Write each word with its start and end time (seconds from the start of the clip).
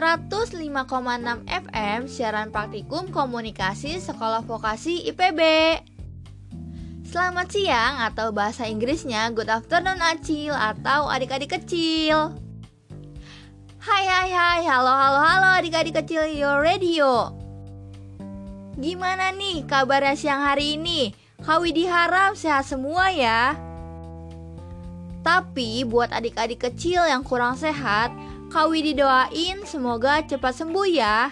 105,6 0.00 1.44
FM 1.44 2.08
siaran 2.08 2.48
praktikum 2.48 3.12
komunikasi 3.12 4.00
Sekolah 4.00 4.40
Vokasi 4.40 5.04
IPB. 5.12 5.40
Selamat 7.04 7.52
siang 7.52 8.00
atau 8.08 8.32
bahasa 8.32 8.64
Inggrisnya 8.64 9.28
good 9.36 9.52
afternoon 9.52 10.00
Acil 10.00 10.56
atau 10.56 11.04
adik-adik 11.04 11.52
kecil. 11.52 12.32
Hai 13.76 14.04
hai 14.08 14.32
hai, 14.32 14.60
halo 14.64 14.88
halo 14.88 15.20
halo 15.20 15.48
adik-adik 15.60 15.92
kecil 16.00 16.24
your 16.32 16.64
radio. 16.64 17.36
Gimana 18.80 19.36
nih 19.36 19.68
kabarnya 19.68 20.16
siang 20.16 20.40
hari 20.40 20.80
ini? 20.80 21.12
Kawi 21.44 21.76
diharap 21.76 22.40
sehat 22.40 22.64
semua 22.64 23.12
ya. 23.12 23.52
Tapi 25.20 25.84
buat 25.84 26.08
adik-adik 26.08 26.72
kecil 26.72 27.04
yang 27.04 27.20
kurang 27.20 27.52
sehat, 27.60 28.08
Kawi 28.50 28.82
didoain 28.82 29.62
semoga 29.62 30.26
cepat 30.26 30.58
sembuh 30.58 30.88
ya. 30.90 31.30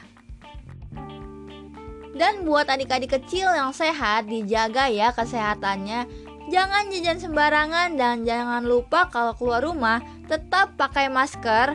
Dan 2.15 2.47
buat 2.47 2.71
adik-adik 2.71 3.19
kecil 3.19 3.51
yang 3.51 3.75
sehat, 3.75 4.31
dijaga 4.31 4.87
ya 4.87 5.11
kesehatannya. 5.11 6.07
Jangan 6.47 6.87
jajan 6.95 7.19
sembarangan 7.19 7.99
dan 7.99 8.23
jangan 8.23 8.63
lupa 8.63 9.11
kalau 9.11 9.35
keluar 9.35 9.67
rumah 9.67 9.99
tetap 10.31 10.79
pakai 10.79 11.11
masker. 11.11 11.75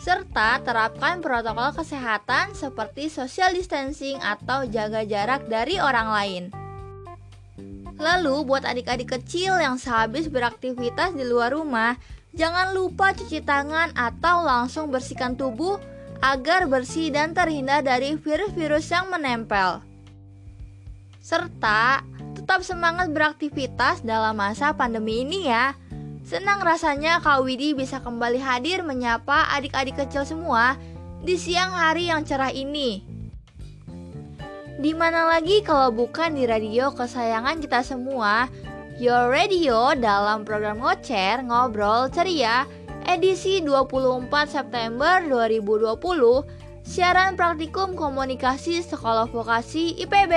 Serta 0.00 0.64
terapkan 0.64 1.20
protokol 1.20 1.76
kesehatan 1.76 2.56
seperti 2.56 3.12
social 3.12 3.52
distancing 3.52 4.16
atau 4.24 4.64
jaga 4.72 5.04
jarak 5.04 5.52
dari 5.52 5.76
orang 5.76 6.08
lain. 6.08 6.44
Lalu 8.00 8.42
buat 8.48 8.64
adik-adik 8.64 9.20
kecil 9.20 9.60
yang 9.60 9.76
sehabis 9.76 10.26
beraktivitas 10.26 11.14
di 11.14 11.22
luar 11.22 11.54
rumah, 11.54 11.94
Jangan 12.32 12.72
lupa 12.72 13.12
cuci 13.12 13.44
tangan 13.44 13.92
atau 13.92 14.40
langsung 14.40 14.88
bersihkan 14.88 15.36
tubuh 15.36 15.76
agar 16.24 16.64
bersih 16.64 17.12
dan 17.12 17.36
terhindar 17.36 17.84
dari 17.84 18.16
virus-virus 18.16 18.88
yang 18.88 19.12
menempel. 19.12 19.84
Serta 21.20 22.00
tetap 22.32 22.64
semangat 22.64 23.12
beraktivitas 23.12 24.00
dalam 24.00 24.32
masa 24.40 24.72
pandemi 24.72 25.22
ini 25.28 25.52
ya. 25.52 25.76
Senang 26.24 26.64
rasanya 26.64 27.20
Kak 27.20 27.44
Widi 27.44 27.76
bisa 27.76 28.00
kembali 28.00 28.40
hadir 28.40 28.80
menyapa 28.80 29.52
adik-adik 29.52 30.00
kecil 30.00 30.24
semua 30.24 30.80
di 31.20 31.36
siang 31.36 31.74
hari 31.76 32.08
yang 32.08 32.24
cerah 32.24 32.54
ini. 32.54 33.04
Di 34.80 34.96
mana 34.96 35.28
lagi 35.28 35.60
kalau 35.60 35.92
bukan 35.92 36.34
di 36.34 36.48
radio 36.48 36.90
kesayangan 36.96 37.60
kita 37.60 37.84
semua 37.84 38.48
Your 39.00 39.32
Radio 39.32 39.96
dalam 39.96 40.44
program 40.44 40.80
Ngocer 40.80 41.40
Ngobrol 41.46 42.12
Ceria 42.12 42.68
edisi 43.08 43.64
24 43.64 44.28
September 44.50 45.24
2020 45.28 46.00
siaran 46.84 47.32
praktikum 47.38 47.96
komunikasi 47.96 48.84
Sekolah 48.84 49.30
Vokasi 49.30 49.96
IPB. 50.02 50.32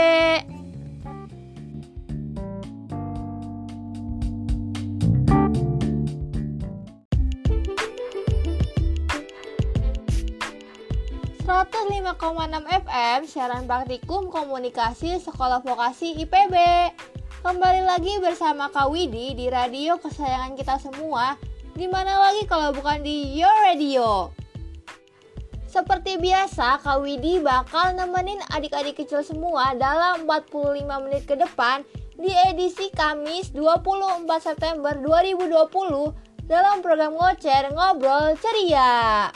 FM 12.65 13.25
siaran 13.29 13.63
praktikum 13.63 14.27
komunikasi 14.27 15.21
Sekolah 15.23 15.63
Vokasi 15.63 16.17
IPB. 16.19 16.55
Kembali 17.45 17.85
lagi 17.85 18.17
bersama 18.17 18.73
Kak 18.73 18.89
Widi 18.89 19.37
di 19.37 19.53
radio 19.53 20.01
kesayangan 20.01 20.57
kita 20.57 20.81
semua. 20.81 21.37
Di 21.77 21.85
mana 21.85 22.17
lagi 22.17 22.49
kalau 22.49 22.73
bukan 22.73 23.05
di 23.05 23.37
Your 23.37 23.53
Radio. 23.69 24.33
Seperti 25.69 26.17
biasa, 26.17 26.81
Kak 26.81 27.05
Widi 27.05 27.37
bakal 27.45 27.93
nemenin 27.93 28.41
adik-adik 28.49 28.97
kecil 28.97 29.21
semua 29.21 29.77
dalam 29.77 30.25
45 30.25 30.89
menit 31.05 31.29
ke 31.29 31.37
depan 31.37 31.85
di 32.17 32.33
edisi 32.49 32.89
Kamis 32.89 33.53
24 33.53 34.25
September 34.41 34.97
2020 34.97 36.49
dalam 36.49 36.81
program 36.81 37.13
Ngocer 37.13 37.69
Ngobrol 37.69 38.41
Ceria. 38.41 39.29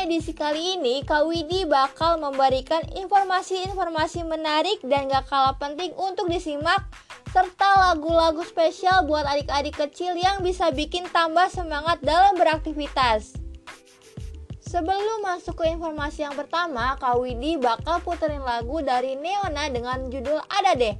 Edisi 0.00 0.32
kali 0.32 0.80
ini, 0.80 1.04
Kak 1.04 1.28
Widi 1.28 1.68
bakal 1.68 2.16
memberikan 2.16 2.80
informasi-informasi 2.96 4.24
menarik 4.24 4.80
dan 4.80 5.12
gak 5.12 5.28
kalah 5.28 5.52
penting 5.60 5.92
untuk 5.92 6.24
disimak 6.32 6.88
serta 7.36 7.92
lagu-lagu 7.92 8.40
spesial 8.40 9.04
buat 9.04 9.28
adik-adik 9.28 9.76
kecil 9.76 10.16
yang 10.16 10.40
bisa 10.40 10.72
bikin 10.72 11.04
tambah 11.12 11.52
semangat 11.52 12.00
dalam 12.00 12.32
beraktivitas. 12.40 13.36
Sebelum 14.64 15.20
masuk 15.20 15.60
ke 15.60 15.68
informasi 15.68 16.24
yang 16.24 16.32
pertama, 16.32 16.96
Kak 16.96 17.20
Widi 17.20 17.60
bakal 17.60 18.00
puterin 18.00 18.40
lagu 18.40 18.80
dari 18.80 19.20
Neona 19.20 19.68
dengan 19.68 20.08
judul 20.08 20.40
Ada 20.48 20.80
Deh. 20.80 20.96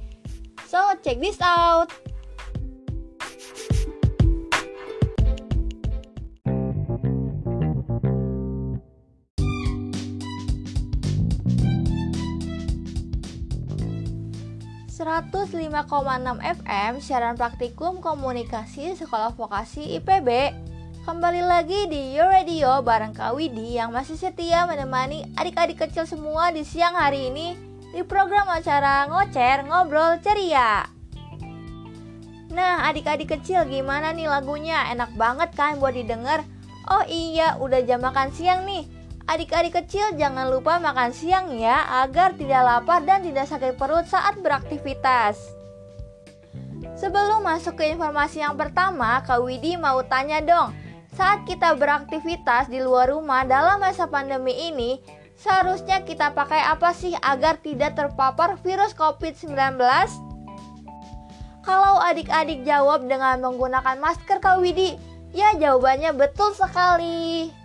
So, 0.69 0.77
check 1.01 1.17
this 1.17 1.41
out! 1.41 2.10
105,6 15.01 15.81
FM 16.61 16.91
siaran 17.01 17.33
praktikum 17.33 18.05
komunikasi 18.05 18.93
Sekolah 18.93 19.33
Vokasi 19.33 19.97
IPB. 19.97 20.53
Kembali 21.09 21.41
lagi 21.41 21.89
di 21.89 22.13
Your 22.13 22.29
Radio 22.29 22.85
bareng 22.85 23.09
Kak 23.09 23.33
Widi 23.33 23.81
yang 23.81 23.89
masih 23.89 24.13
setia 24.13 24.69
menemani 24.69 25.25
adik-adik 25.33 25.81
kecil 25.81 26.05
semua 26.05 26.53
di 26.53 26.61
siang 26.61 26.93
hari 26.93 27.33
ini 27.33 27.57
di 27.89 28.05
program 28.05 28.45
acara 28.45 29.09
Ngocer 29.09 29.65
Ngobrol 29.65 30.21
Ceria. 30.21 30.85
Nah, 32.53 32.85
adik-adik 32.85 33.33
kecil 33.33 33.65
gimana 33.65 34.13
nih 34.13 34.29
lagunya? 34.29 34.85
Enak 34.93 35.17
banget 35.17 35.49
kan 35.57 35.81
buat 35.81 35.97
didengar? 35.97 36.45
Oh 36.85 37.01
iya, 37.09 37.57
udah 37.57 37.81
jam 37.89 38.05
makan 38.05 38.29
siang 38.37 38.69
nih. 38.69 39.00
Adik-adik 39.31 39.79
kecil 39.79 40.19
jangan 40.19 40.51
lupa 40.51 40.75
makan 40.75 41.15
siang 41.15 41.55
ya 41.55 42.03
agar 42.03 42.35
tidak 42.35 42.67
lapar 42.67 42.99
dan 43.07 43.23
tidak 43.23 43.47
sakit 43.47 43.79
perut 43.79 44.03
saat 44.03 44.35
beraktivitas. 44.43 45.39
Sebelum 46.99 47.39
masuk 47.39 47.79
ke 47.79 47.95
informasi 47.95 48.43
yang 48.43 48.59
pertama, 48.59 49.23
Kak 49.23 49.39
Widi 49.39 49.79
mau 49.79 50.03
tanya 50.03 50.43
dong. 50.43 50.75
Saat 51.15 51.47
kita 51.47 51.79
beraktivitas 51.79 52.67
di 52.67 52.83
luar 52.83 53.07
rumah 53.07 53.47
dalam 53.47 53.79
masa 53.79 54.03
pandemi 54.03 54.51
ini, 54.67 54.99
seharusnya 55.39 56.03
kita 56.03 56.35
pakai 56.35 56.67
apa 56.67 56.91
sih 56.91 57.15
agar 57.23 57.55
tidak 57.63 57.95
terpapar 57.95 58.59
virus 58.59 58.91
COVID-19? 58.99 59.79
Kalau 61.63 62.03
adik-adik 62.03 62.67
jawab 62.67 63.07
dengan 63.07 63.39
menggunakan 63.47 63.95
masker 63.95 64.43
Kak 64.43 64.59
Widi, 64.59 64.99
ya 65.31 65.55
jawabannya 65.55 66.19
betul 66.19 66.51
sekali. 66.51 67.60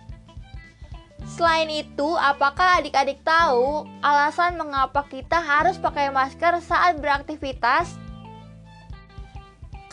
Selain 1.37 1.69
itu, 1.69 2.17
apakah 2.17 2.81
adik-adik 2.81 3.21
tahu 3.21 3.85
alasan 4.01 4.57
mengapa 4.57 5.05
kita 5.05 5.37
harus 5.37 5.77
pakai 5.77 6.09
masker 6.09 6.57
saat 6.65 6.97
beraktivitas? 6.97 7.93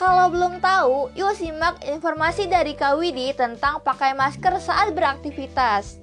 Kalau 0.01 0.33
belum 0.33 0.65
tahu, 0.65 1.13
yuk 1.13 1.37
simak 1.37 1.85
informasi 1.85 2.49
dari 2.49 2.73
Kak 2.73 2.97
Widi 2.97 3.37
tentang 3.37 3.85
pakai 3.85 4.17
masker 4.17 4.57
saat 4.57 4.97
beraktivitas. 4.97 6.01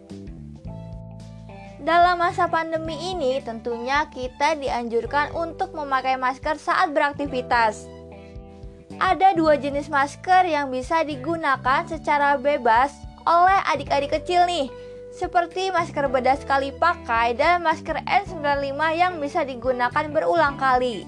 Dalam 1.82 2.22
masa 2.22 2.46
pandemi 2.46 2.94
ini, 3.10 3.42
tentunya 3.42 4.06
kita 4.14 4.54
dianjurkan 4.62 5.34
untuk 5.34 5.74
memakai 5.74 6.22
masker 6.22 6.62
saat 6.62 6.94
beraktivitas. 6.94 7.90
Ada 9.02 9.34
dua 9.34 9.58
jenis 9.58 9.90
masker 9.90 10.46
yang 10.46 10.70
bisa 10.70 11.02
digunakan 11.02 11.82
secara 11.90 12.38
bebas 12.38 12.94
oleh 13.26 13.58
adik-adik 13.74 14.22
kecil 14.22 14.46
nih, 14.46 14.70
seperti 15.12 15.70
masker 15.70 16.08
bedah 16.08 16.40
sekali 16.40 16.72
pakai 16.72 17.36
dan 17.36 17.62
masker 17.62 18.00
N95 18.08 18.80
yang 18.96 19.14
bisa 19.20 19.44
digunakan 19.44 20.08
berulang 20.10 20.56
kali. 20.56 21.04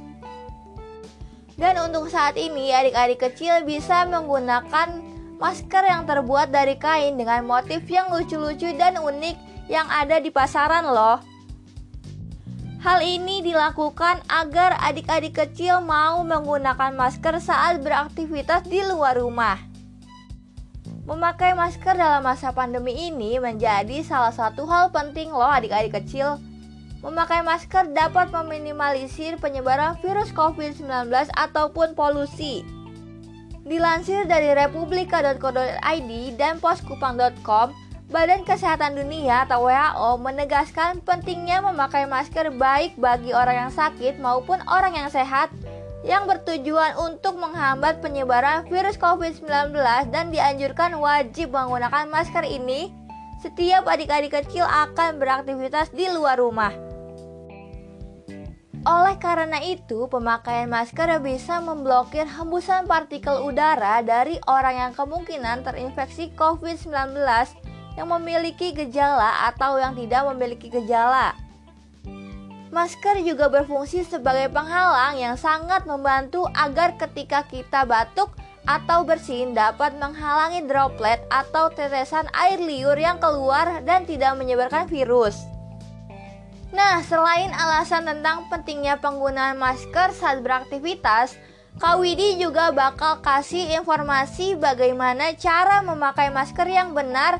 Dan 1.56 1.80
untuk 1.80 2.12
saat 2.12 2.36
ini 2.36 2.74
adik-adik 2.76 3.24
kecil 3.24 3.64
bisa 3.64 4.04
menggunakan 4.10 5.00
masker 5.40 5.84
yang 5.86 6.04
terbuat 6.04 6.52
dari 6.52 6.76
kain 6.76 7.16
dengan 7.16 7.48
motif 7.48 7.88
yang 7.88 8.12
lucu-lucu 8.12 8.74
dan 8.76 9.00
unik 9.00 9.68
yang 9.72 9.88
ada 9.88 10.20
di 10.20 10.34
pasaran 10.34 10.84
loh. 10.84 11.22
Hal 12.84 13.00
ini 13.00 13.40
dilakukan 13.40 14.28
agar 14.28 14.76
adik-adik 14.84 15.40
kecil 15.40 15.80
mau 15.80 16.20
menggunakan 16.28 16.92
masker 16.92 17.40
saat 17.40 17.80
beraktivitas 17.80 18.68
di 18.68 18.84
luar 18.84 19.16
rumah. 19.16 19.73
Memakai 21.04 21.52
masker 21.52 22.00
dalam 22.00 22.24
masa 22.24 22.56
pandemi 22.56 22.96
ini 22.96 23.36
menjadi 23.36 24.00
salah 24.08 24.32
satu 24.32 24.64
hal 24.64 24.88
penting 24.88 25.36
loh 25.36 25.52
adik-adik 25.52 26.00
kecil. 26.00 26.40
Memakai 27.04 27.44
masker 27.44 27.92
dapat 27.92 28.32
meminimalisir 28.32 29.36
penyebaran 29.36 30.00
virus 30.00 30.32
COVID-19 30.32 31.12
ataupun 31.36 31.92
polusi. 31.92 32.64
Dilansir 33.68 34.24
dari 34.32 34.56
republika.co.id 34.56 36.12
dan 36.40 36.64
poskupang.com, 36.64 37.76
Badan 38.08 38.48
Kesehatan 38.48 38.96
Dunia 38.96 39.44
atau 39.44 39.68
WHO 39.68 40.24
menegaskan 40.24 41.04
pentingnya 41.04 41.60
memakai 41.68 42.08
masker 42.08 42.56
baik 42.56 42.96
bagi 42.96 43.36
orang 43.36 43.68
yang 43.68 43.74
sakit 43.76 44.24
maupun 44.24 44.64
orang 44.72 44.96
yang 44.96 45.12
sehat 45.12 45.52
yang 46.04 46.28
bertujuan 46.28 47.00
untuk 47.00 47.40
menghambat 47.40 48.04
penyebaran 48.04 48.68
virus 48.68 49.00
COVID-19 49.00 49.72
dan 50.12 50.30
dianjurkan 50.30 51.00
wajib 51.00 51.56
menggunakan 51.56 52.12
masker 52.12 52.44
ini 52.44 52.92
setiap 53.40 53.88
adik-adik 53.88 54.36
kecil 54.36 54.64
akan 54.64 55.20
beraktivitas 55.20 55.92
di 55.92 56.08
luar 56.12 56.40
rumah. 56.40 56.72
Oleh 58.84 59.16
karena 59.16 59.64
itu, 59.64 60.12
pemakaian 60.12 60.68
masker 60.68 61.08
bisa 61.24 61.64
memblokir 61.64 62.28
hembusan 62.28 62.84
partikel 62.84 63.40
udara 63.48 64.04
dari 64.04 64.44
orang 64.44 64.76
yang 64.76 64.92
kemungkinan 64.92 65.64
terinfeksi 65.64 66.36
COVID-19 66.36 67.16
yang 67.96 68.08
memiliki 68.12 68.76
gejala 68.76 69.48
atau 69.48 69.80
yang 69.80 69.96
tidak 69.96 70.28
memiliki 70.36 70.68
gejala. 70.68 71.32
Masker 72.74 73.22
juga 73.22 73.54
berfungsi 73.54 74.02
sebagai 74.02 74.50
penghalang 74.50 75.22
yang 75.22 75.38
sangat 75.38 75.86
membantu 75.86 76.50
agar 76.58 76.98
ketika 76.98 77.46
kita 77.46 77.86
batuk 77.86 78.34
atau 78.66 79.06
bersin 79.06 79.54
dapat 79.54 79.94
menghalangi 80.02 80.66
droplet 80.66 81.22
atau 81.30 81.70
tetesan 81.70 82.26
air 82.34 82.58
liur 82.58 82.98
yang 82.98 83.22
keluar 83.22 83.86
dan 83.86 84.10
tidak 84.10 84.34
menyebarkan 84.42 84.90
virus. 84.90 85.38
Nah, 86.74 87.06
selain 87.06 87.54
alasan 87.54 88.10
tentang 88.10 88.50
pentingnya 88.50 88.98
penggunaan 88.98 89.62
masker 89.62 90.10
saat 90.10 90.42
beraktivitas, 90.42 91.38
Kak 91.78 92.02
Widi 92.02 92.42
juga 92.42 92.74
bakal 92.74 93.22
kasih 93.22 93.78
informasi 93.78 94.58
bagaimana 94.58 95.38
cara 95.38 95.86
memakai 95.86 96.34
masker 96.34 96.66
yang 96.66 96.98
benar 96.98 97.38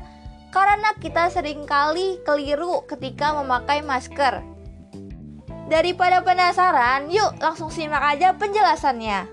karena 0.54 0.94
kita 1.02 1.26
sering 1.34 1.66
kali 1.66 2.22
keliru 2.22 2.86
ketika 2.86 3.34
memakai 3.34 3.82
masker. 3.82 4.53
Daripada 5.64 6.20
penasaran, 6.20 7.08
yuk 7.08 7.40
langsung 7.40 7.72
simak 7.72 8.04
aja 8.04 8.36
penjelasannya. 8.36 9.24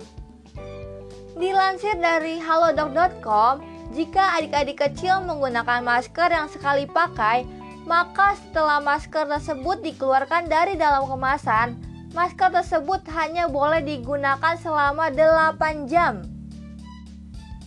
Dilansir 1.36 2.00
dari 2.00 2.40
halodoc.com, 2.40 3.60
jika 3.92 4.40
adik-adik 4.40 4.80
kecil 4.80 5.20
menggunakan 5.28 5.84
masker 5.84 6.32
yang 6.32 6.48
sekali 6.48 6.88
pakai, 6.88 7.44
maka 7.84 8.40
setelah 8.40 8.80
masker 8.80 9.28
tersebut 9.28 9.84
dikeluarkan 9.84 10.48
dari 10.48 10.80
dalam 10.80 11.04
kemasan, 11.12 11.76
masker 12.16 12.56
tersebut 12.56 13.04
hanya 13.12 13.52
boleh 13.52 13.84
digunakan 13.84 14.56
selama 14.56 15.12
8 15.12 15.92
jam. 15.92 16.24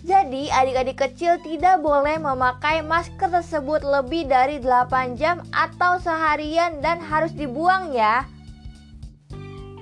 Jadi, 0.05 0.53
adik-adik 0.53 1.01
kecil 1.01 1.41
tidak 1.41 1.81
boleh 1.81 2.21
memakai 2.21 2.85
masker 2.85 3.29
tersebut 3.29 3.85
lebih 3.85 4.29
dari 4.29 4.61
8 4.61 5.17
jam 5.17 5.41
atau 5.53 5.97
seharian 6.01 6.81
dan 6.85 7.01
harus 7.01 7.33
dibuang 7.33 7.93
ya. 7.93 8.25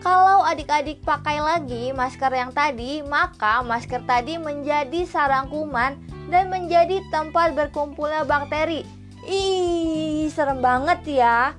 Kalau 0.03 0.43
adik-adik 0.43 1.07
pakai 1.07 1.39
lagi 1.39 1.95
masker 1.95 2.35
yang 2.35 2.51
tadi, 2.51 3.07
maka 3.07 3.63
masker 3.63 4.03
tadi 4.03 4.35
menjadi 4.35 5.07
sarang 5.07 5.47
kuman 5.47 5.95
dan 6.27 6.51
menjadi 6.51 6.99
tempat 7.15 7.55
berkumpulnya 7.55 8.27
bakteri. 8.27 8.83
Ih, 9.31 10.27
serem 10.27 10.59
banget 10.59 11.23
ya. 11.23 11.55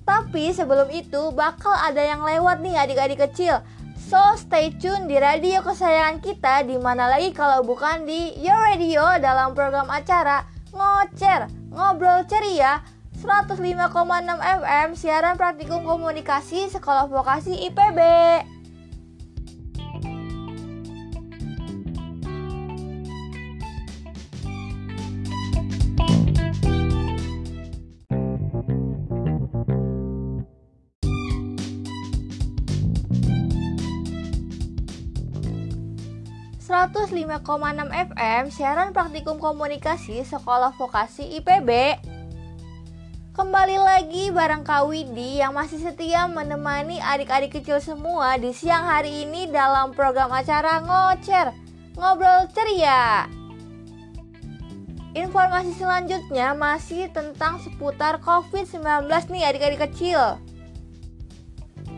Tapi 0.08 0.56
sebelum 0.56 0.88
itu 0.94 1.36
bakal 1.36 1.76
ada 1.76 2.00
yang 2.00 2.24
lewat 2.24 2.64
nih 2.64 2.80
adik-adik 2.80 3.20
kecil. 3.28 3.60
So 4.08 4.22
stay 4.40 4.72
tune 4.80 5.12
di 5.12 5.20
radio 5.20 5.60
kesayangan 5.60 6.24
kita 6.24 6.64
di 6.64 6.80
mana 6.80 7.12
lagi 7.12 7.36
kalau 7.36 7.60
bukan 7.68 8.08
di 8.08 8.40
Your 8.40 8.56
Radio 8.72 9.04
dalam 9.20 9.52
program 9.52 9.92
acara 9.92 10.48
Ngocer, 10.72 11.52
Ngobrol 11.76 12.24
Ceria 12.24 12.80
105,6 13.20 13.60
FM 14.40 14.88
siaran 14.96 15.36
praktikum 15.36 15.84
komunikasi 15.84 16.72
Sekolah 16.72 17.12
Vokasi 17.12 17.68
IPB. 17.68 18.00
105,6 36.78 37.42
FM 37.90 38.54
siaran 38.54 38.94
praktikum 38.94 39.42
komunikasi 39.42 40.22
Sekolah 40.22 40.70
Vokasi 40.78 41.26
IPB. 41.42 41.98
Kembali 43.34 43.82
lagi 43.82 44.30
bareng 44.30 44.62
Kak 44.62 44.86
Widi 44.86 45.42
yang 45.42 45.58
masih 45.58 45.82
setia 45.82 46.30
menemani 46.30 47.02
adik-adik 47.02 47.58
kecil 47.58 47.82
semua 47.82 48.38
di 48.38 48.54
siang 48.54 48.86
hari 48.86 49.26
ini 49.26 49.50
dalam 49.50 49.90
program 49.90 50.30
acara 50.30 50.78
Ngocer, 50.86 51.50
Ngobrol 51.98 52.46
Ceria. 52.54 53.26
Informasi 55.18 55.82
selanjutnya 55.82 56.54
masih 56.54 57.10
tentang 57.10 57.58
seputar 57.58 58.22
COVID-19 58.22 59.10
nih 59.34 59.50
adik-adik 59.50 59.82
kecil. 59.90 60.38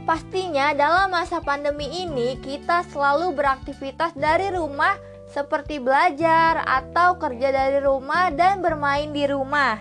Pastinya 0.09 0.73
dalam 0.73 1.13
masa 1.13 1.37
pandemi 1.37 1.85
ini 1.85 2.33
kita 2.41 2.81
selalu 2.89 3.29
beraktivitas 3.37 4.17
dari 4.17 4.49
rumah 4.49 4.97
seperti 5.29 5.77
belajar 5.77 6.65
atau 6.65 7.21
kerja 7.21 7.53
dari 7.53 7.77
rumah 7.77 8.33
dan 8.33 8.57
bermain 8.65 9.13
di 9.13 9.29
rumah. 9.29 9.77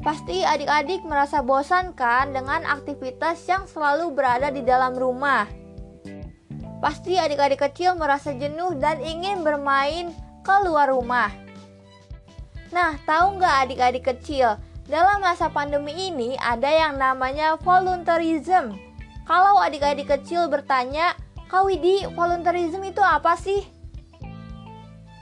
Pasti 0.00 0.40
adik-adik 0.40 1.04
merasa 1.04 1.44
bosan 1.44 1.92
kan 1.92 2.32
dengan 2.32 2.64
aktivitas 2.64 3.44
yang 3.44 3.68
selalu 3.68 4.08
berada 4.16 4.48
di 4.48 4.64
dalam 4.64 4.96
rumah. 4.96 5.44
Pasti 6.80 7.20
adik-adik 7.20 7.60
kecil 7.60 8.00
merasa 8.00 8.32
jenuh 8.32 8.72
dan 8.80 9.04
ingin 9.04 9.44
bermain 9.44 10.16
keluar 10.40 10.88
rumah. 10.88 11.28
Nah, 12.72 12.96
tahu 13.04 13.36
nggak 13.36 13.68
adik-adik 13.68 14.16
kecil, 14.16 14.56
dalam 14.88 15.20
masa 15.20 15.52
pandemi 15.52 16.08
ini 16.08 16.40
ada 16.40 16.72
yang 16.72 16.96
namanya 16.96 17.60
volunteerism 17.60 18.88
kalau 19.30 19.62
adik-adik 19.62 20.10
kecil 20.10 20.50
bertanya, 20.50 21.14
Kak 21.46 21.62
Widi, 21.62 22.02
volunteerism 22.18 22.82
itu 22.82 22.98
apa 22.98 23.38
sih? 23.38 23.62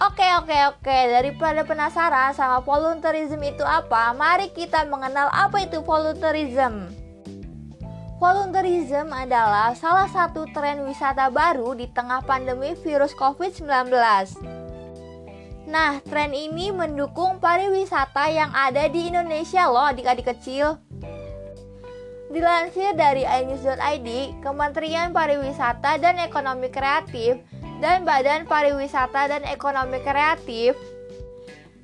Oke 0.01 0.25
oke 0.41 0.57
oke, 0.73 0.99
daripada 1.13 1.61
penasaran 1.69 2.33
sama 2.33 2.65
volunteerism 2.65 3.37
itu 3.45 3.61
apa, 3.69 4.17
mari 4.17 4.49
kita 4.49 4.89
mengenal 4.89 5.29
apa 5.29 5.61
itu 5.61 5.85
volunteerism. 5.85 6.89
Volunteerism 8.17 9.13
adalah 9.13 9.77
salah 9.77 10.09
satu 10.09 10.49
tren 10.57 10.89
wisata 10.89 11.29
baru 11.29 11.77
di 11.77 11.85
tengah 11.93 12.25
pandemi 12.25 12.73
virus 12.81 13.13
COVID-19. 13.13 13.93
Nah, 15.69 16.01
tren 16.09 16.33
ini 16.33 16.73
mendukung 16.73 17.37
pariwisata 17.45 18.33
yang 18.33 18.49
ada 18.57 18.89
di 18.89 19.13
Indonesia 19.13 19.69
loh 19.69 19.85
adik-adik 19.93 20.33
kecil. 20.33 20.88
Dilansir 22.29 22.93
dari 22.93 23.25
inews.id, 23.25 24.09
Kementerian 24.45 25.17
Pariwisata 25.17 25.97
dan 25.97 26.21
Ekonomi 26.21 26.69
Kreatif 26.69 27.41
dan 27.81 28.05
Badan 28.05 28.45
Pariwisata 28.45 29.33
dan 29.33 29.49
Ekonomi 29.49 29.97
Kreatif 30.05 30.77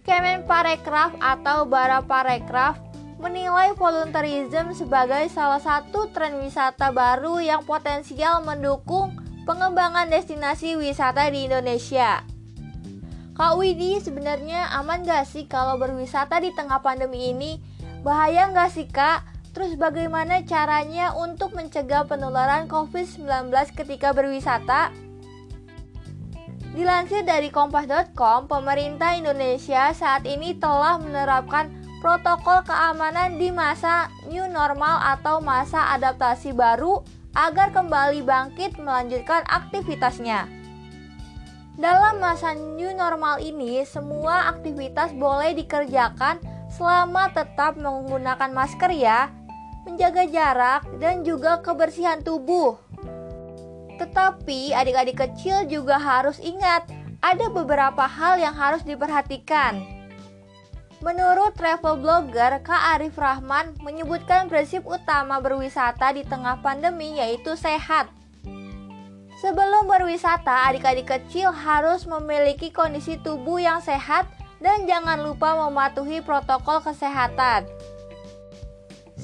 Kemenparekraf 0.04 1.16
atau 1.16 1.64
Baraparekraf 1.64 2.76
menilai 3.16 3.72
volunteerism 3.72 4.76
sebagai 4.76 5.32
salah 5.32 5.64
satu 5.64 6.12
tren 6.12 6.36
wisata 6.44 6.92
baru 6.92 7.40
yang 7.40 7.64
potensial 7.64 8.44
mendukung 8.44 9.16
pengembangan 9.48 10.12
destinasi 10.12 10.76
wisata 10.76 11.24
di 11.32 11.48
Indonesia. 11.48 12.20
Kak 13.32 13.56
Widi, 13.56 13.96
sebenarnya 14.04 14.76
aman 14.76 15.08
gak 15.08 15.24
sih 15.24 15.48
kalau 15.48 15.80
berwisata 15.80 16.36
di 16.36 16.52
tengah 16.52 16.84
pandemi 16.84 17.32
ini? 17.32 17.56
Bahaya 18.04 18.52
gak 18.52 18.76
sih 18.76 18.84
kak? 18.84 19.33
Terus 19.54 19.78
bagaimana 19.78 20.42
caranya 20.42 21.14
untuk 21.14 21.54
mencegah 21.54 22.10
penularan 22.10 22.66
COVID-19 22.66 23.54
ketika 23.78 24.10
berwisata? 24.10 24.90
Dilansir 26.74 27.22
dari 27.22 27.54
kompas.com, 27.54 28.50
pemerintah 28.50 29.14
Indonesia 29.14 29.94
saat 29.94 30.26
ini 30.26 30.58
telah 30.58 30.98
menerapkan 30.98 31.70
protokol 32.02 32.66
keamanan 32.66 33.38
di 33.38 33.54
masa 33.54 34.10
new 34.26 34.42
normal 34.50 34.98
atau 35.14 35.38
masa 35.38 35.94
adaptasi 35.94 36.50
baru 36.50 37.06
agar 37.38 37.70
kembali 37.70 38.26
bangkit 38.26 38.74
melanjutkan 38.82 39.46
aktivitasnya. 39.46 40.50
Dalam 41.78 42.18
masa 42.18 42.58
new 42.58 42.90
normal 42.90 43.38
ini, 43.38 43.86
semua 43.86 44.50
aktivitas 44.50 45.14
boleh 45.14 45.54
dikerjakan 45.54 46.42
selama 46.74 47.30
tetap 47.30 47.78
menggunakan 47.78 48.50
masker 48.50 48.90
ya, 48.94 49.30
menjaga 49.84 50.24
jarak, 50.28 50.82
dan 50.98 51.22
juga 51.22 51.60
kebersihan 51.60 52.20
tubuh. 52.24 52.80
Tetapi 54.00 54.74
adik-adik 54.74 55.20
kecil 55.20 55.68
juga 55.70 56.00
harus 56.00 56.42
ingat, 56.42 56.88
ada 57.24 57.48
beberapa 57.48 58.04
hal 58.04 58.36
yang 58.36 58.52
harus 58.52 58.84
diperhatikan. 58.84 59.80
Menurut 61.04 61.52
travel 61.52 62.00
blogger 62.00 62.64
Kak 62.64 62.96
Arif 62.96 63.20
Rahman 63.20 63.76
menyebutkan 63.84 64.48
prinsip 64.48 64.88
utama 64.88 65.36
berwisata 65.36 66.16
di 66.16 66.24
tengah 66.24 66.64
pandemi 66.64 67.20
yaitu 67.20 67.52
sehat. 67.60 68.08
Sebelum 69.44 69.84
berwisata, 69.84 70.72
adik-adik 70.72 71.04
kecil 71.04 71.52
harus 71.52 72.08
memiliki 72.08 72.72
kondisi 72.72 73.20
tubuh 73.20 73.60
yang 73.60 73.84
sehat 73.84 74.24
dan 74.64 74.88
jangan 74.88 75.20
lupa 75.20 75.52
mematuhi 75.68 76.24
protokol 76.24 76.80
kesehatan. 76.80 77.68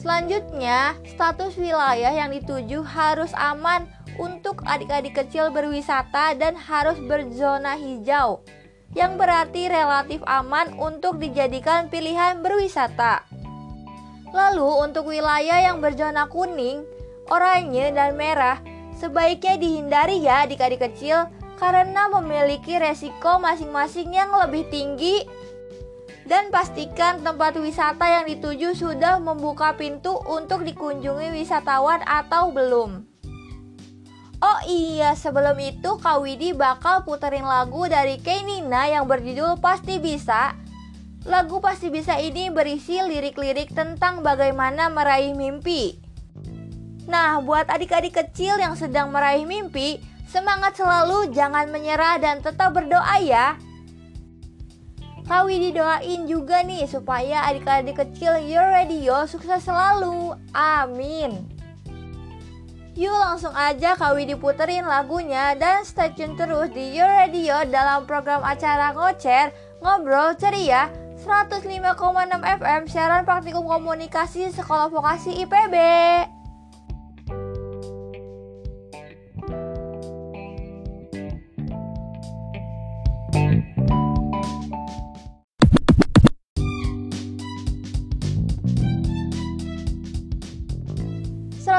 Selanjutnya, 0.00 0.96
status 1.04 1.60
wilayah 1.60 2.08
yang 2.08 2.32
dituju 2.32 2.80
harus 2.80 3.36
aman 3.36 3.84
untuk 4.16 4.64
adik-adik 4.64 5.12
kecil 5.12 5.52
berwisata 5.52 6.32
dan 6.40 6.56
harus 6.56 6.96
berzona 7.04 7.76
hijau, 7.76 8.40
yang 8.96 9.20
berarti 9.20 9.68
relatif 9.68 10.24
aman 10.24 10.72
untuk 10.80 11.20
dijadikan 11.20 11.92
pilihan 11.92 12.40
berwisata. 12.40 13.28
Lalu, 14.32 14.88
untuk 14.88 15.12
wilayah 15.12 15.68
yang 15.68 15.84
berzona 15.84 16.32
kuning, 16.32 16.80
oranye, 17.28 17.92
dan 17.92 18.16
merah, 18.16 18.56
sebaiknya 18.96 19.60
dihindari 19.60 20.24
ya 20.24 20.48
adik-adik 20.48 20.80
kecil 20.80 21.28
karena 21.60 22.08
memiliki 22.08 22.80
resiko 22.80 23.36
masing-masing 23.36 24.16
yang 24.16 24.32
lebih 24.32 24.64
tinggi 24.72 25.28
dan 26.30 26.54
pastikan 26.54 27.26
tempat 27.26 27.58
wisata 27.58 28.06
yang 28.06 28.22
dituju 28.22 28.78
sudah 28.78 29.18
membuka 29.18 29.74
pintu 29.74 30.14
untuk 30.30 30.62
dikunjungi 30.62 31.34
wisatawan 31.34 32.06
atau 32.06 32.54
belum. 32.54 33.02
Oh 34.38 34.60
iya, 34.62 35.18
sebelum 35.18 35.58
itu 35.58 35.98
Kak 35.98 36.22
Widi 36.22 36.54
bakal 36.54 37.02
puterin 37.02 37.42
lagu 37.42 37.90
dari 37.90 38.22
Kenina 38.22 38.86
yang 38.86 39.10
berjudul 39.10 39.58
Pasti 39.58 39.98
Bisa. 39.98 40.54
Lagu 41.26 41.58
Pasti 41.58 41.90
Bisa 41.90 42.16
ini 42.16 42.46
berisi 42.48 42.96
lirik-lirik 43.02 43.74
tentang 43.74 44.22
bagaimana 44.22 44.86
meraih 44.86 45.34
mimpi. 45.34 45.98
Nah, 47.10 47.42
buat 47.42 47.66
adik-adik 47.66 48.16
kecil 48.16 48.54
yang 48.62 48.78
sedang 48.78 49.10
meraih 49.10 49.44
mimpi, 49.44 49.98
semangat 50.30 50.78
selalu, 50.78 51.34
jangan 51.34 51.66
menyerah 51.68 52.22
dan 52.22 52.38
tetap 52.38 52.70
berdoa 52.70 53.18
ya. 53.18 53.58
Kawi 55.30 55.70
didoain 55.70 56.26
juga 56.26 56.66
nih 56.66 56.90
supaya 56.90 57.46
adik-adik 57.46 58.02
kecil 58.02 58.42
Your 58.42 58.66
Radio 58.66 59.22
sukses 59.30 59.62
selalu. 59.62 60.34
Amin. 60.50 61.46
Yuk 62.98 63.14
langsung 63.14 63.54
aja 63.54 63.94
Kawi 63.94 64.26
diputerin 64.26 64.82
lagunya 64.82 65.54
dan 65.54 65.86
stay 65.86 66.10
tune 66.18 66.34
terus 66.34 66.74
di 66.74 66.98
Your 66.98 67.06
Radio 67.06 67.62
dalam 67.70 68.10
program 68.10 68.42
acara 68.42 68.90
Ngocer, 68.90 69.54
Ngobrol 69.78 70.34
Ceria 70.34 70.90
105,6 71.22 71.78
FM 72.58 72.82
siaran 72.90 73.22
praktikum 73.22 73.70
komunikasi 73.70 74.50
Sekolah 74.50 74.90
Vokasi 74.90 75.46
IPB. 75.46 75.74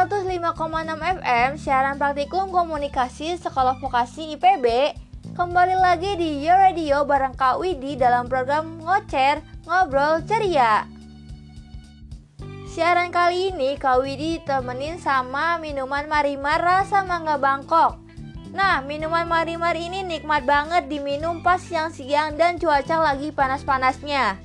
105,6 0.02 0.98
FM 1.22 1.62
siaran 1.62 2.02
praktikum 2.02 2.50
komunikasi 2.50 3.38
Sekolah 3.38 3.78
Vokasi 3.78 4.34
IPB 4.34 4.98
Kembali 5.38 5.78
lagi 5.78 6.18
di 6.18 6.42
Your 6.42 6.58
Radio 6.58 7.06
bareng 7.06 7.38
Kak 7.38 7.62
Widi 7.62 8.02
dalam 8.02 8.26
program 8.26 8.82
Ngocer 8.82 9.46
Ngobrol 9.70 10.26
Ceria. 10.26 10.90
Siaran 12.66 13.14
kali 13.14 13.54
ini 13.54 13.78
Kak 13.78 14.02
Widi 14.02 14.42
temenin 14.42 14.98
sama 14.98 15.62
minuman 15.62 16.10
marimar 16.10 16.58
rasa 16.58 17.06
mangga 17.06 17.38
Bangkok. 17.38 18.02
Nah, 18.58 18.82
minuman 18.82 19.30
marimar 19.30 19.78
ini 19.78 20.02
nikmat 20.02 20.50
banget 20.50 20.90
diminum 20.90 21.46
pas 21.46 21.62
siang-siang 21.62 22.42
dan 22.42 22.58
cuaca 22.58 23.14
lagi 23.14 23.30
panas-panasnya. 23.30 24.42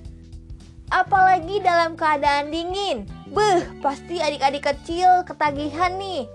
Apalagi 0.93 1.65
dalam 1.65 1.97
keadaan 1.97 2.53
dingin 2.53 3.16
Beh, 3.27 3.83
pasti 3.83 4.23
adik-adik 4.23 4.63
kecil 4.63 5.27
ketagihan 5.27 5.99
nih. 5.99 6.31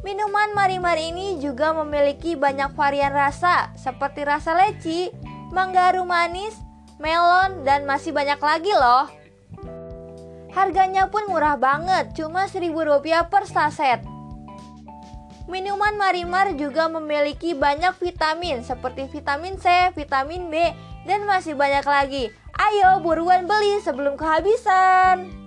Minuman 0.00 0.50
marimar 0.56 0.96
ini 0.98 1.38
juga 1.38 1.76
memiliki 1.76 2.34
banyak 2.34 2.72
varian 2.74 3.12
rasa 3.12 3.70
seperti 3.78 4.24
rasa 4.24 4.56
leci, 4.56 5.12
mangga 5.52 5.92
manis, 6.02 6.56
melon, 6.96 7.62
dan 7.62 7.84
masih 7.84 8.10
banyak 8.10 8.40
lagi 8.40 8.72
loh. 8.72 9.06
Harganya 10.50 11.06
pun 11.08 11.28
murah 11.28 11.54
banget, 11.54 12.16
cuma 12.16 12.48
Rp1000 12.48 13.28
per 13.28 13.44
saset. 13.46 14.00
Minuman 15.46 16.00
marimar 16.00 16.56
juga 16.56 16.88
memiliki 16.88 17.52
banyak 17.52 17.92
vitamin 18.00 18.64
seperti 18.64 19.04
vitamin 19.12 19.60
C, 19.60 19.92
vitamin 19.92 20.48
B, 20.48 20.54
dan 21.04 21.28
masih 21.28 21.52
banyak 21.52 21.84
lagi. 21.84 22.24
Ayo 22.56 23.04
buruan 23.04 23.44
beli 23.44 23.80
sebelum 23.84 24.16
kehabisan. 24.16 25.41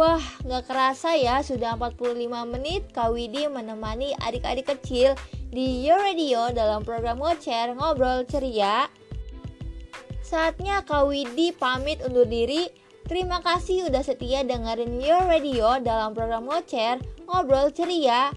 'Wah, 0.00 0.24
nggak 0.48 0.64
kerasa 0.64 1.12
ya 1.12 1.44
sudah 1.44 1.76
45 1.76 2.24
menit 2.48 2.88
Kak 2.96 3.12
Widi 3.12 3.44
menemani 3.52 4.16
adik-adik 4.16 4.72
kecil 4.72 5.12
di 5.52 5.84
Your 5.84 6.00
Radio 6.00 6.48
dalam 6.56 6.80
program 6.88 7.20
Ngocer 7.20 7.76
Ngobrol 7.76 8.24
Ceria. 8.24 8.88
Saatnya 10.24 10.80
Kak 10.88 11.04
Widi 11.04 11.52
pamit 11.52 12.00
undur 12.00 12.24
diri. 12.24 12.72
Terima 13.04 13.44
kasih 13.44 13.92
udah 13.92 14.00
setia 14.00 14.40
dengerin 14.40 15.04
Your 15.04 15.28
Radio 15.28 15.76
dalam 15.84 16.16
program 16.16 16.48
Ngocer 16.48 16.96
Ngobrol 17.28 17.68
Ceria. 17.76 18.32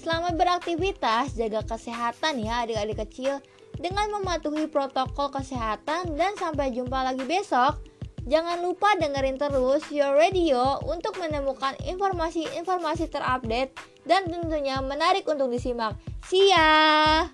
Selamat 0.00 0.32
beraktivitas, 0.40 1.36
jaga 1.36 1.60
kesehatan 1.60 2.40
ya 2.40 2.64
adik-adik 2.64 3.04
kecil 3.04 3.36
dengan 3.76 4.08
mematuhi 4.16 4.64
protokol 4.64 5.28
kesehatan 5.28 6.16
dan 6.16 6.32
sampai 6.40 6.72
jumpa 6.72 7.04
lagi 7.04 7.28
besok. 7.28 7.85
Jangan 8.26 8.58
lupa 8.58 8.90
dengerin 8.98 9.38
terus 9.38 9.86
Your 9.94 10.18
Radio 10.18 10.82
untuk 10.82 11.14
menemukan 11.22 11.78
informasi-informasi 11.86 13.06
terupdate 13.06 13.70
dan 14.02 14.26
tentunya 14.26 14.82
menarik 14.82 15.22
untuk 15.30 15.46
disimak. 15.46 15.94
See 16.26 16.50
ya! 16.50 17.30